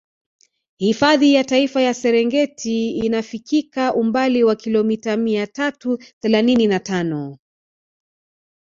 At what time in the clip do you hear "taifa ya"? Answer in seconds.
1.43-1.93